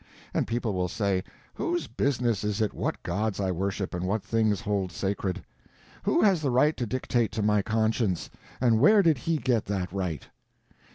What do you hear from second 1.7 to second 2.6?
business is